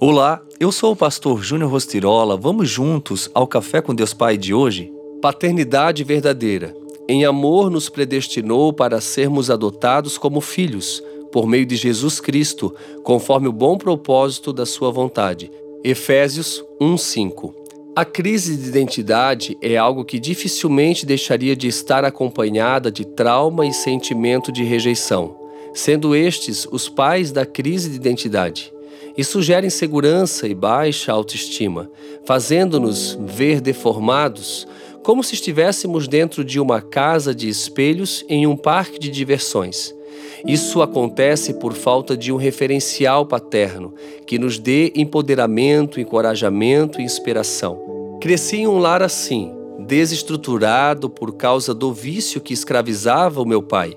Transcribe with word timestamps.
Olá, 0.00 0.40
eu 0.60 0.70
sou 0.70 0.92
o 0.92 0.96
pastor 0.96 1.42
Júnior 1.42 1.72
Rostirola. 1.72 2.36
Vamos 2.36 2.70
juntos 2.70 3.28
ao 3.34 3.48
Café 3.48 3.82
com 3.82 3.92
Deus 3.92 4.14
Pai 4.14 4.36
de 4.36 4.54
hoje? 4.54 4.92
Paternidade 5.20 6.04
verdadeira. 6.04 6.72
Em 7.08 7.24
amor 7.24 7.68
nos 7.68 7.88
predestinou 7.88 8.72
para 8.72 9.00
sermos 9.00 9.50
adotados 9.50 10.16
como 10.16 10.40
filhos, 10.40 11.02
por 11.32 11.48
meio 11.48 11.66
de 11.66 11.74
Jesus 11.74 12.20
Cristo, 12.20 12.72
conforme 13.02 13.48
o 13.48 13.52
bom 13.52 13.76
propósito 13.76 14.52
da 14.52 14.64
sua 14.64 14.92
vontade. 14.92 15.50
Efésios 15.82 16.62
1:5. 16.80 17.52
A 17.96 18.04
crise 18.04 18.56
de 18.56 18.68
identidade 18.68 19.58
é 19.60 19.76
algo 19.76 20.04
que 20.04 20.20
dificilmente 20.20 21.04
deixaria 21.04 21.56
de 21.56 21.66
estar 21.66 22.04
acompanhada 22.04 22.88
de 22.88 23.04
trauma 23.04 23.66
e 23.66 23.72
sentimento 23.72 24.52
de 24.52 24.62
rejeição, 24.62 25.34
sendo 25.74 26.14
estes 26.14 26.68
os 26.70 26.88
pais 26.88 27.32
da 27.32 27.44
crise 27.44 27.90
de 27.90 27.96
identidade. 27.96 28.77
Isso 29.16 29.42
gera 29.42 29.66
insegurança 29.66 30.46
e 30.46 30.54
baixa 30.54 31.12
autoestima, 31.12 31.90
fazendo-nos 32.24 33.18
ver 33.20 33.60
deformados, 33.60 34.66
como 35.02 35.24
se 35.24 35.34
estivéssemos 35.34 36.06
dentro 36.06 36.44
de 36.44 36.60
uma 36.60 36.80
casa 36.80 37.34
de 37.34 37.48
espelhos 37.48 38.24
em 38.28 38.46
um 38.46 38.56
parque 38.56 38.98
de 38.98 39.08
diversões. 39.08 39.94
Isso 40.46 40.80
acontece 40.82 41.54
por 41.54 41.72
falta 41.72 42.16
de 42.16 42.32
um 42.32 42.36
referencial 42.36 43.26
paterno 43.26 43.94
que 44.26 44.38
nos 44.38 44.58
dê 44.58 44.92
empoderamento, 44.94 46.00
encorajamento 46.00 47.00
e 47.00 47.04
inspiração. 47.04 48.18
Cresci 48.20 48.58
em 48.58 48.66
um 48.68 48.78
lar 48.78 49.02
assim, 49.02 49.52
desestruturado 49.88 51.08
por 51.08 51.32
causa 51.32 51.72
do 51.72 51.92
vício 51.92 52.42
que 52.42 52.52
escravizava 52.52 53.40
o 53.40 53.46
meu 53.46 53.62
pai. 53.62 53.96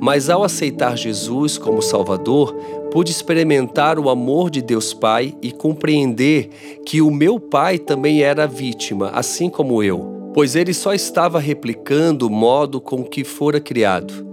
Mas 0.00 0.30
ao 0.30 0.44
aceitar 0.44 0.96
Jesus 0.96 1.58
como 1.58 1.82
Salvador, 1.82 2.54
pude 2.92 3.10
experimentar 3.10 3.98
o 3.98 4.08
amor 4.08 4.48
de 4.48 4.62
Deus 4.62 4.94
Pai 4.94 5.34
e 5.42 5.50
compreender 5.50 6.48
que 6.86 7.02
o 7.02 7.10
meu 7.10 7.40
pai 7.40 7.76
também 7.76 8.22
era 8.22 8.46
vítima, 8.46 9.10
assim 9.10 9.50
como 9.50 9.82
eu, 9.82 10.30
pois 10.32 10.54
ele 10.54 10.72
só 10.72 10.94
estava 10.94 11.40
replicando 11.40 12.28
o 12.28 12.30
modo 12.30 12.80
com 12.80 13.02
que 13.02 13.24
fora 13.24 13.58
criado. 13.58 14.24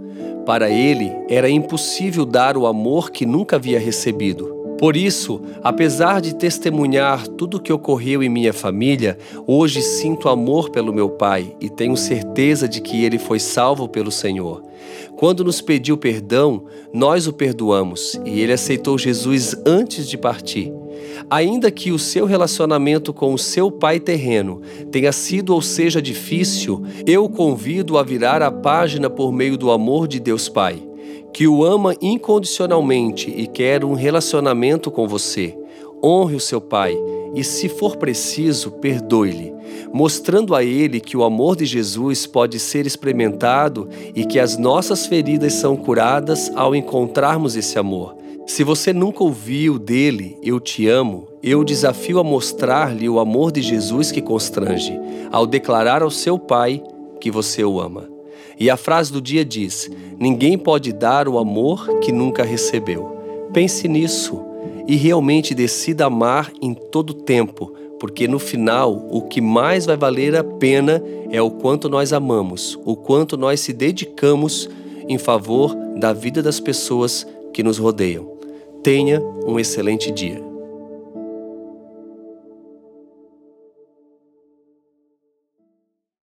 Para 0.45 0.69
ele, 0.69 1.11
era 1.27 1.49
impossível 1.49 2.25
dar 2.25 2.55
o 2.55 2.67
amor 2.67 3.09
que 3.09 3.25
nunca 3.25 3.55
havia 3.55 3.79
recebido. 3.79 4.60
Por 4.81 4.97
isso, 4.97 5.39
apesar 5.61 6.19
de 6.21 6.33
testemunhar 6.33 7.27
tudo 7.27 7.57
o 7.57 7.59
que 7.59 7.71
ocorreu 7.71 8.23
em 8.23 8.29
minha 8.29 8.51
família, 8.51 9.15
hoje 9.45 9.79
sinto 9.79 10.27
amor 10.27 10.71
pelo 10.71 10.91
meu 10.91 11.07
pai 11.07 11.55
e 11.61 11.69
tenho 11.69 11.95
certeza 11.95 12.67
de 12.67 12.81
que 12.81 13.05
ele 13.05 13.19
foi 13.19 13.39
salvo 13.39 13.88
pelo 13.88 14.09
Senhor. 14.09 14.63
Quando 15.15 15.43
nos 15.43 15.61
pediu 15.61 15.97
perdão, 15.97 16.63
nós 16.91 17.27
o 17.27 17.31
perdoamos 17.31 18.19
e 18.25 18.39
ele 18.39 18.53
aceitou 18.53 18.97
Jesus 18.97 19.55
antes 19.67 20.09
de 20.09 20.17
partir. 20.17 20.73
Ainda 21.29 21.69
que 21.69 21.91
o 21.91 21.99
seu 21.99 22.25
relacionamento 22.25 23.13
com 23.13 23.35
o 23.35 23.38
seu 23.38 23.69
pai 23.69 23.99
terreno 23.99 24.61
tenha 24.91 25.11
sido 25.11 25.53
ou 25.53 25.61
seja 25.61 26.01
difícil, 26.01 26.83
eu 27.05 27.25
o 27.25 27.29
convido 27.29 27.99
a 27.99 28.03
virar 28.03 28.41
a 28.41 28.49
página 28.49 29.11
por 29.11 29.31
meio 29.31 29.59
do 29.59 29.69
amor 29.69 30.07
de 30.07 30.19
Deus 30.19 30.49
Pai, 30.49 30.81
que 31.33 31.47
o 31.47 31.63
ama 31.63 31.95
incondicionalmente 32.01 33.29
e 33.29 33.47
quer 33.47 33.85
um 33.85 33.93
relacionamento 33.93 34.91
com 34.91 35.07
você. 35.07 35.57
Honre 36.03 36.35
o 36.35 36.39
seu 36.39 36.59
pai 36.59 36.97
e, 37.33 37.43
se 37.43 37.69
for 37.69 37.95
preciso, 37.95 38.71
perdoe-lhe, 38.71 39.53
mostrando 39.93 40.55
a 40.55 40.63
ele 40.63 40.99
que 40.99 41.15
o 41.15 41.23
amor 41.23 41.55
de 41.55 41.65
Jesus 41.65 42.25
pode 42.25 42.59
ser 42.59 42.85
experimentado 42.85 43.88
e 44.15 44.25
que 44.25 44.39
as 44.39 44.57
nossas 44.57 45.05
feridas 45.05 45.53
são 45.53 45.75
curadas 45.75 46.51
ao 46.55 46.75
encontrarmos 46.75 47.55
esse 47.55 47.77
amor. 47.77 48.16
Se 48.47 48.63
você 48.63 48.91
nunca 48.91 49.23
ouviu 49.23 49.77
dele, 49.77 50.38
Eu 50.41 50.59
te 50.59 50.88
amo, 50.88 51.27
eu 51.41 51.63
desafio 51.63 52.19
a 52.19 52.23
mostrar-lhe 52.23 53.07
o 53.07 53.19
amor 53.19 53.51
de 53.51 53.61
Jesus 53.61 54.11
que 54.11 54.21
constrange, 54.21 54.99
ao 55.31 55.45
declarar 55.45 56.01
ao 56.01 56.11
seu 56.11 56.38
pai 56.38 56.83
que 57.19 57.31
você 57.31 57.63
o 57.63 57.79
ama. 57.79 58.09
E 58.59 58.69
a 58.69 58.78
frase 58.78 59.12
do 59.12 59.22
dia 59.22 59.44
diz: 59.44 59.90
Ninguém 60.19 60.58
pode 60.58 60.92
dar 60.94 61.28
o 61.28 61.38
amor 61.38 62.00
que 62.00 62.12
nunca 62.12 62.44
recebeu. 62.44 63.18
Pense 63.53 63.88
nisso 63.88 64.42
e 64.88 64.96
realmente 64.96 65.53
decida 65.53 66.06
amar 66.06 66.52
em 66.62 66.74
todo 66.74 67.14
tempo, 67.14 67.74
porque 68.00 68.28
no 68.28 68.40
final 68.40 69.08
o 69.09 69.22
que 69.22 69.42
mais 69.42 69.86
vai 69.86 69.97
valer 69.97 70.36
a 70.36 70.44
pena 70.44 71.03
é 71.30 71.42
o 71.42 71.52
quanto 71.52 71.88
nós 71.90 72.14
amamos, 72.14 72.78
o 72.86 72.96
quanto 72.96 73.38
nós 73.38 73.59
se 73.59 73.74
dedicamos 73.74 74.69
em 75.08 75.18
favor 75.18 75.75
da 75.98 76.13
vida 76.13 76.42
das 76.42 76.59
pessoas 76.59 77.28
que 77.53 77.63
nos 77.63 77.78
rodeiam. 77.78 78.30
Tenha 78.84 79.22
um 79.46 79.59
excelente 79.59 80.12
dia. 80.12 80.50